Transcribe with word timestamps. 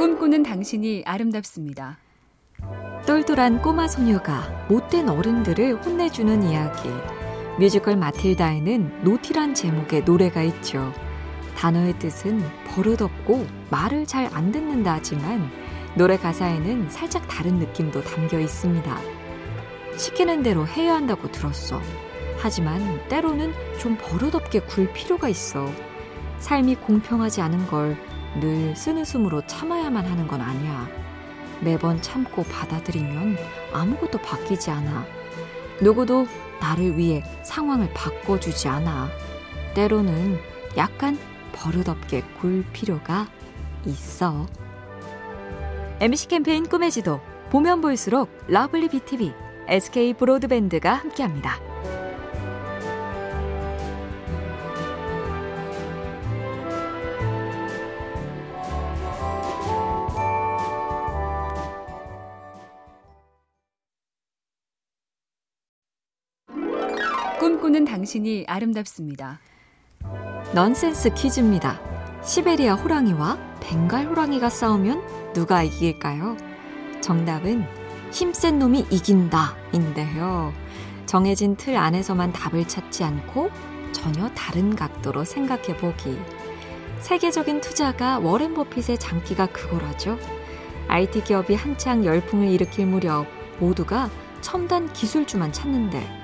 꿈꾸는 0.00 0.42
당신이 0.44 1.02
아름답습니다. 1.04 1.98
똘똘한 3.04 3.60
꼬마 3.60 3.86
소녀가 3.86 4.48
못된 4.70 5.10
어른들을 5.10 5.84
혼내주는 5.84 6.42
이야기. 6.42 6.88
뮤지컬 7.58 7.98
마틸다에는 7.98 9.04
Naughty란 9.04 9.52
제목의 9.52 10.04
노래가 10.04 10.42
있죠. 10.44 10.90
단어의 11.54 11.98
뜻은 11.98 12.40
버릇없고 12.68 13.46
말을 13.70 14.06
잘 14.06 14.30
안 14.32 14.50
듣는다 14.50 14.94
하지만 14.94 15.50
노래 15.94 16.16
가사에는 16.16 16.88
살짝 16.88 17.28
다른 17.28 17.58
느낌도 17.58 18.00
담겨 18.00 18.40
있습니다. 18.40 18.98
시키는 19.98 20.42
대로 20.42 20.66
해야 20.66 20.94
한다고 20.94 21.30
들었어. 21.30 21.78
하지만 22.38 23.06
때로는 23.10 23.52
좀 23.78 23.98
버릇없게 24.00 24.60
굴 24.60 24.90
필요가 24.94 25.28
있어. 25.28 25.70
삶이 26.38 26.76
공평하지 26.76 27.42
않은 27.42 27.66
걸 27.66 27.98
늘 28.38 28.76
쓴웃음으로 28.76 29.46
참아야만 29.46 30.06
하는 30.06 30.28
건 30.28 30.40
아니야. 30.40 30.88
매번 31.60 32.00
참고 32.00 32.42
받아들이면 32.44 33.36
아무것도 33.72 34.18
바뀌지 34.18 34.70
않아. 34.70 35.04
누구도 35.80 36.26
나를 36.60 36.96
위해 36.96 37.22
상황을 37.42 37.92
바꿔주지 37.92 38.68
않아. 38.68 39.08
때로는 39.74 40.38
약간 40.76 41.18
버릇없게 41.52 42.22
굴 42.40 42.64
필요가 42.72 43.26
있어. 43.84 44.46
MBC 46.00 46.28
캠페인 46.28 46.66
꿈의 46.66 46.90
지도 46.90 47.20
보면 47.50 47.80
볼수록 47.80 48.30
lovely 48.46 48.88
BTV, 48.88 49.32
SK 49.68 50.14
브로드밴드가 50.14 50.94
함께합니다. 50.94 51.69
꿈꾸는 67.70 67.84
당신이 67.84 68.46
아름답습니다. 68.48 69.38
넌센스 70.54 71.14
퀴즈입니다. 71.14 71.80
시베리아 72.22 72.74
호랑이와 72.74 73.38
벵갈 73.60 74.06
호랑이가 74.06 74.50
싸우면 74.50 75.32
누가 75.32 75.62
이길까요? 75.62 76.36
정답은 77.00 77.64
힘센 78.10 78.58
놈이 78.58 78.86
이긴다 78.90 79.54
인데요. 79.72 80.52
정해진 81.06 81.54
틀 81.56 81.76
안에서만 81.76 82.32
답을 82.32 82.66
찾지 82.66 83.04
않고 83.04 83.50
전혀 83.92 84.28
다른 84.30 84.74
각도로 84.74 85.24
생각해 85.24 85.76
보기. 85.76 86.18
세계적인 86.98 87.60
투자가 87.60 88.18
워렌 88.18 88.52
버핏의 88.54 88.98
장기가 88.98 89.46
그거라죠. 89.46 90.18
IT 90.88 91.22
기업이 91.22 91.54
한창 91.54 92.04
열풍을 92.04 92.48
일으킬 92.48 92.86
무렵 92.86 93.26
모두가 93.60 94.10
첨단 94.40 94.92
기술주만 94.92 95.52
찾는데 95.52 96.19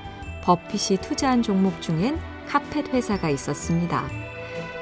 버핏이 0.47 1.01
투자한 1.01 1.43
종목 1.43 1.83
중엔 1.83 2.21
카펫 2.47 2.95
회사가 2.95 3.29
있었습니다. 3.31 4.09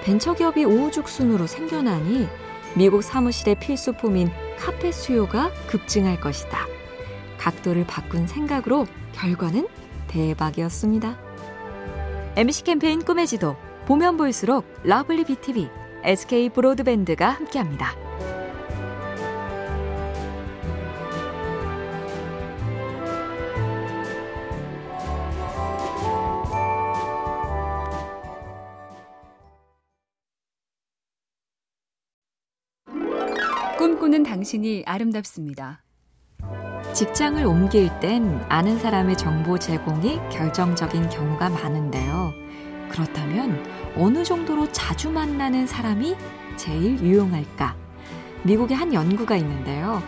벤처기업이 0.05 0.62
우후죽순으로 0.65 1.47
생겨나니 1.47 2.29
미국 2.77 3.03
사무실의 3.03 3.55
필수품인 3.55 4.31
카펫 4.59 4.93
수요가 4.93 5.51
급증할 5.67 6.21
것이다. 6.21 6.59
각도를 7.39 7.87
바꾼 7.87 8.27
생각으로 8.27 8.87
결과는 9.12 9.67
대박이었습니다. 10.09 11.19
MBC 12.37 12.64
캠페인 12.65 13.03
꿈의 13.03 13.27
지도 13.27 13.56
보면 13.87 14.19
볼수록 14.19 14.67
lovely 14.83 15.25
BTV, 15.25 15.71
SK 16.03 16.51
브로드밴드가 16.51 17.31
함께합니다. 17.31 18.03
꿈꾸는 33.84 34.22
당신이 34.22 34.84
아름답습니다. 34.87 35.83
직장을 36.95 37.45
옮길 37.45 37.91
땐 38.00 38.43
아는 38.49 38.78
사람의 38.78 39.15
정보 39.19 39.59
제공이 39.59 40.21
결정적인 40.33 41.11
경우가 41.11 41.50
많은데요. 41.50 42.33
그렇다면 42.89 43.62
어느 43.94 44.25
정도로 44.25 44.73
자주 44.73 45.11
만나는 45.11 45.67
사람이 45.67 46.17
제일 46.56 46.99
유용할까? 46.99 47.77
미국의 48.44 48.75
한 48.75 48.94
연구가 48.94 49.37
있는데요. 49.37 50.03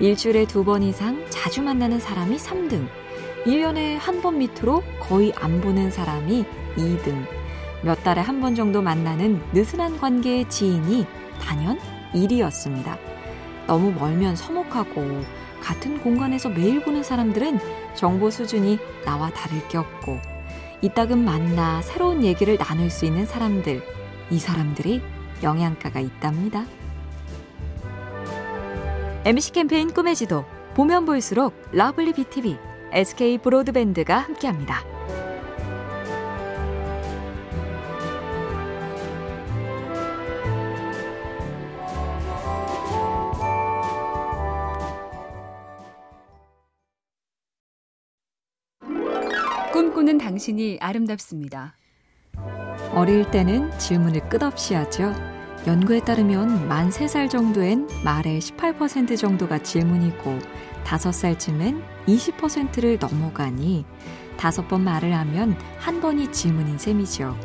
일주일에 0.00 0.46
두 0.46 0.64
번 0.64 0.82
이상 0.82 1.22
자주 1.28 1.60
만나는 1.60 2.00
사람이 2.00 2.38
3등, 2.38 2.88
1년에 3.44 3.98
한 3.98 4.22
번 4.22 4.38
밑으로 4.38 4.82
거의 5.00 5.34
안 5.36 5.60
보는 5.60 5.90
사람이 5.90 6.46
2등, 6.76 7.26
몇 7.84 8.02
달에 8.02 8.22
한 8.22 8.40
번 8.40 8.54
정도 8.54 8.80
만나는 8.80 9.42
느슨한 9.52 9.98
관계의 9.98 10.48
지인이 10.48 11.04
단연 11.42 11.78
1위였습니다. 12.14 12.96
너무 13.68 13.92
멀면 13.92 14.34
서먹하고 14.34 15.22
같은 15.60 16.00
공간에서 16.00 16.48
매일 16.48 16.82
보는 16.82 17.02
사람들은 17.04 17.60
정보 17.94 18.30
수준이 18.30 18.78
나와 19.04 19.30
다를 19.30 19.66
게 19.68 19.76
없고 19.78 20.18
이따금 20.80 21.24
만나 21.24 21.82
새로운 21.82 22.24
얘기를 22.24 22.56
나눌 22.56 22.88
수 22.90 23.04
있는 23.04 23.26
사람들, 23.26 23.82
이 24.30 24.38
사람들이 24.38 25.02
영양가가 25.42 26.00
있답니다. 26.00 26.64
MBC 29.24 29.52
캠페인 29.52 29.92
꿈의 29.92 30.16
지도 30.16 30.44
보면 30.74 31.04
볼수록 31.04 31.54
lovely 31.72 32.14
BTV, 32.14 32.56
SK 32.92 33.38
브로드밴드가 33.38 34.18
함께합니다. 34.18 34.97
꿈꾸는 50.08 50.18
당신이 50.18 50.78
아름답습니다. 50.80 51.74
어릴 52.94 53.30
때는 53.30 53.76
질문을 53.78 54.28
끝없이 54.30 54.72
하죠. 54.72 55.12
연구에 55.66 56.00
따르면 56.00 56.66
만 56.66 56.88
3살 56.88 57.28
정도엔 57.28 57.86
말의 58.04 58.40
18% 58.40 59.18
정도가 59.18 59.58
질문이고 59.58 60.38
5살쯤엔 60.84 61.82
20%를 62.06 62.98
넘어가니 62.98 63.84
다섯 64.38 64.66
번 64.66 64.82
말을 64.82 65.14
하면 65.14 65.58
한 65.78 66.00
번이 66.00 66.32
질문인 66.32 66.78
셈이죠. 66.78 67.38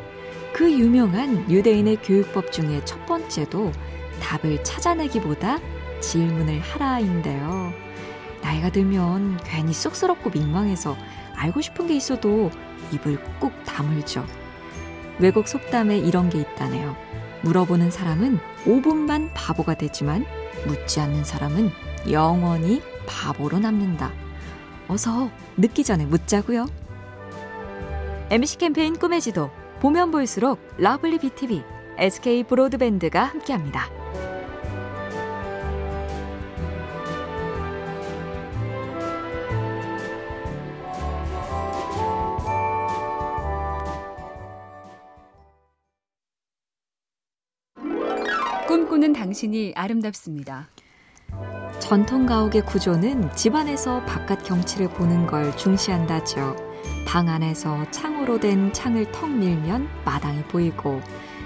그 0.53 0.71
유명한 0.71 1.51
유대인의 1.51 1.97
교육법 1.97 2.53
중에 2.53 2.83
첫 2.85 3.05
번째도 3.05 3.73
답을 4.21 4.63
찾아내기보다 4.63 5.59
질문을 5.99 6.61
하라인데요. 6.61 7.73
나이가 8.41 8.69
들면 8.69 9.39
괜히 9.43 9.73
쑥스럽고 9.73 10.29
민망해서 10.29 10.95
알고 11.35 11.61
싶은 11.61 11.87
게 11.87 11.95
있어도 11.95 12.51
입을 12.91 13.19
꾹 13.39 13.51
다물죠. 13.65 14.25
외국 15.19 15.47
속담에 15.47 15.97
이런 15.97 16.29
게 16.29 16.39
있다네요. 16.39 16.95
물어보는 17.41 17.91
사람은 17.91 18.39
5분만 18.65 19.31
바보가 19.33 19.75
되지만 19.75 20.25
묻지 20.65 20.99
않는 20.99 21.23
사람은 21.23 21.69
영원히 22.09 22.81
바보로 23.05 23.59
남는다. 23.59 24.11
어서 24.87 25.29
늦기 25.57 25.83
전에 25.83 26.05
묻자고요. 26.05 26.67
MBC 28.29 28.57
캠페인 28.57 28.97
꿈의 28.97 29.21
지도 29.21 29.51
보면 29.79 30.11
볼수록 30.11 30.59
lovely 30.77 31.19
BTV, 31.19 31.63
SK 31.97 32.43
브로드밴드가 32.43 33.23
함께합니다. 33.23 34.02
꿈꾸는 48.73 49.13
당신이 49.13 49.73
아름답습니다. 49.75 50.67
전통 51.77 52.25
가옥의 52.25 52.65
구조는 52.65 53.35
집안에서 53.35 54.03
바깥 54.05 54.43
경치를 54.43 54.89
보는 54.89 55.27
걸 55.27 55.55
중시한다죠. 55.55 56.55
방 57.05 57.29
안에서 57.29 57.85
창으로 57.91 58.39
된 58.39 58.73
창을 58.73 59.11
턱 59.11 59.29
밀면 59.29 59.87
마당이 60.05 60.45
보이고 60.45 60.99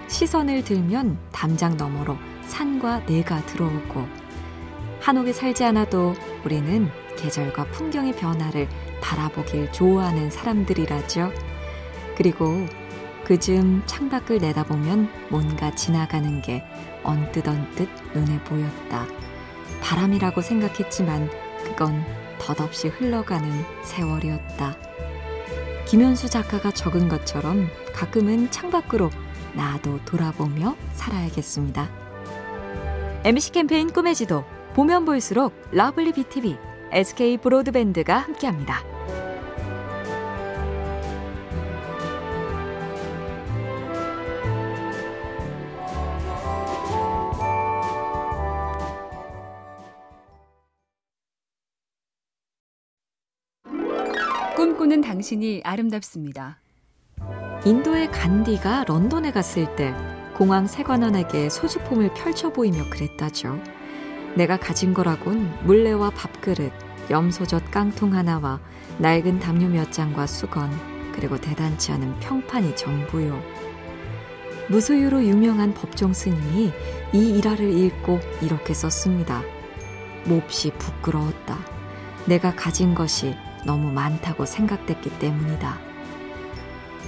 시선을 0.08 0.64
들면 0.64 1.20
담장 1.34 1.76
너머로 1.76 2.16
산과 2.44 3.08
내가 3.08 3.46
들어오고 3.46 4.08
한옥에 5.02 5.34
살지 5.34 5.66
않아도 5.66 6.14
우리는 6.46 6.88
계절과 7.18 7.72
풍경의 7.72 8.14
변화를 8.14 8.70
바라보길 9.02 9.74
좋아하는 9.74 10.30
사람들이라죠. 10.30 11.34
그리고 12.16 12.66
그즈음 13.28 13.84
창밖을 13.88 14.38
내다보면 14.38 15.10
뭔가 15.30 15.76
지나가는 15.76 16.42
게 16.42 16.64
언뜻 17.04 17.46
언뜻 17.46 17.90
눈에 18.14 18.42
보였다. 18.46 19.06
바람이라고 19.82 20.40
생각했지만 20.40 21.30
그건 21.66 22.06
덧없이 22.40 22.88
흘러가는 22.88 23.52
세월이었다. 23.84 24.78
김현수 25.88 26.30
작가가 26.30 26.72
적은 26.72 27.10
것처럼 27.10 27.68
가끔은 27.94 28.50
창밖으로 28.50 29.10
나도 29.54 30.00
돌아보며 30.06 30.78
살아야겠습니다. 30.94 31.90
MC 33.26 33.52
캠페인 33.52 33.92
꿈의 33.92 34.16
지도 34.16 34.46
보면 34.74 35.04
볼수록 35.04 35.54
lovely 35.72 36.14
BTV, 36.14 36.58
SK 36.94 37.40
브로드밴드가 37.40 38.20
함께합니다. 38.20 38.97
꿈꾸는 54.88 55.02
당신이 55.02 55.62
아름답습니다. 55.66 56.60
인도의 57.66 58.10
간디가 58.10 58.86
런던에 58.86 59.32
갔을 59.32 59.76
때 59.76 59.94
공항 60.34 60.66
세관원에게 60.66 61.50
소지품을 61.50 62.14
펼쳐 62.14 62.54
보이며 62.54 62.90
그랬다죠. 62.90 63.60
내가 64.36 64.58
가진 64.58 64.94
거라곤 64.94 65.52
물레와 65.66 66.12
밥그릇, 66.12 66.72
염소젓 67.10 67.70
깡통 67.70 68.14
하나와 68.14 68.62
낡은 69.00 69.40
담요 69.40 69.68
몇 69.68 69.92
장과 69.92 70.26
수건, 70.26 70.72
그리고 71.12 71.38
대단치 71.38 71.92
않은 71.92 72.20
평판이 72.20 72.78
전부요. 72.78 73.42
무소유로 74.70 75.26
유명한 75.26 75.74
법정 75.74 76.14
스님이 76.14 76.72
이 77.12 77.38
일화를 77.38 77.78
읽고 77.78 78.20
이렇게 78.42 78.74
썼습니다. 78.74 79.42
몹시 80.26 80.72
부끄러웠다. 80.72 81.58
내가 82.26 82.56
가진 82.56 82.96
것이 82.96 83.36
너무 83.68 83.92
많다고 83.92 84.46
생각됐기 84.46 85.20
때문이다. 85.20 85.78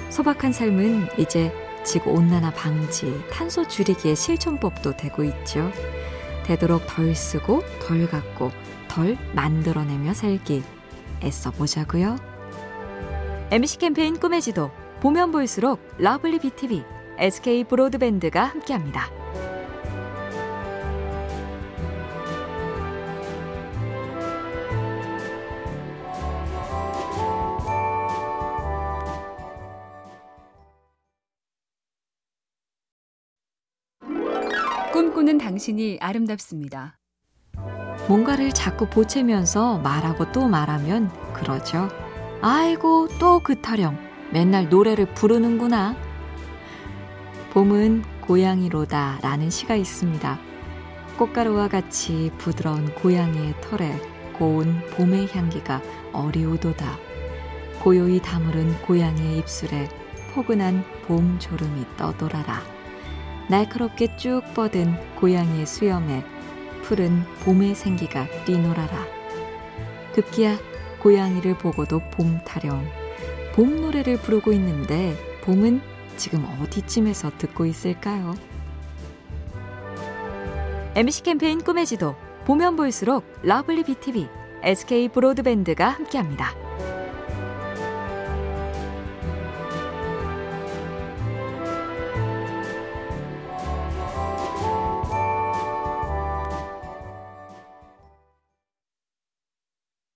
소박한 0.10 0.52
삶은 0.52 1.08
이제 1.18 1.52
지구 1.84 2.12
온난화 2.12 2.52
방지, 2.52 3.24
탄소 3.32 3.68
줄이기의 3.68 4.16
실천법도 4.16 4.98
되고 4.98 5.24
있죠. 5.24 5.72
되도록 6.46 6.86
덜 6.86 7.16
쓰고 7.16 7.64
덜 7.82 8.08
갖고 8.08 8.52
덜 8.90 9.18
만들어내며 9.34 10.14
살기 10.14 10.62
애써 11.24 11.52
보자고요. 11.52 12.18
MC 13.52 13.78
캠페인 13.78 14.20
꿈의 14.20 14.42
지도 14.42 14.70
보면 15.00 15.32
볼수록 15.32 15.80
lovely 15.98 16.40
BTV, 16.40 16.84
SK 17.18 17.64
브로드밴드가 17.64 18.44
함께합니다. 18.44 19.19
꿈꾸는 35.00 35.38
당신이 35.38 36.00
아름답습니다. 36.02 36.98
뭔가를 38.10 38.52
자꾸 38.52 38.90
보채면서 38.90 39.78
말하고 39.78 40.34
또 40.34 40.46
말하면 40.46 41.10
그러죠. 41.32 41.88
아이고, 42.42 43.08
또 43.18 43.40
그 43.40 43.62
타령. 43.62 43.98
맨날 44.34 44.68
노래를 44.68 45.14
부르는구나. 45.14 45.96
봄은 47.54 48.04
고양이로다 48.20 49.20
라는 49.22 49.50
시가 49.50 49.76
있습니다. 49.76 50.38
꽃가루와 51.18 51.70
같이 51.70 52.34
부드러운 52.38 52.94
고양이의 52.96 53.54
털에 53.62 53.98
고운 54.34 54.82
봄의 54.98 55.30
향기가 55.32 55.82
어리오도다. 56.12 56.98
고요히 57.82 58.22
다무른 58.22 58.78
고양이의 58.82 59.38
입술에 59.38 59.88
포근한 60.34 60.84
봄 61.08 61.40
졸음이 61.40 61.86
떠돌아라. 61.96 62.79
날카롭게 63.50 64.16
쭉 64.16 64.42
뻗은 64.54 65.16
고양이의 65.16 65.66
수염에 65.66 66.24
푸른 66.84 67.24
봄의 67.44 67.74
생기가 67.74 68.28
뛰놀아라. 68.46 69.08
급기야 70.14 70.58
고양이를 71.02 71.58
보고도 71.58 72.00
봄 72.12 72.40
타령. 72.46 72.86
봄 73.54 73.82
노래를 73.82 74.18
부르고 74.18 74.54
있는데 74.54 75.16
봄은 75.42 75.82
지금 76.16 76.46
어디쯤에서 76.62 77.32
듣고 77.40 77.66
있을까요? 77.66 78.36
MC 80.96 81.24
캠페인 81.24 81.64
꿈의 81.64 81.86
지도 81.88 82.16
보면 82.46 82.76
볼수록 82.76 83.26
lovely 83.42 83.84
BTV, 83.84 84.28
SK 84.64 85.10
브로드밴드가 85.10 85.90
함께합니다. 85.90 86.69